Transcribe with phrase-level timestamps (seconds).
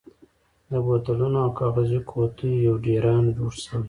[0.69, 3.79] د بوتلونو او کاغذي قوتیو یو ډېران جوړ شوی.